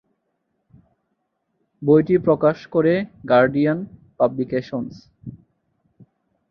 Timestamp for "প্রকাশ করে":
2.27-2.93